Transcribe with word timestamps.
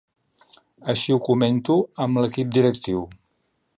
Així 0.93 1.13
ho 1.15 1.19
comento 1.29 1.75
amb 2.07 2.21
l'equip 2.23 2.51
directiu. 2.57 3.05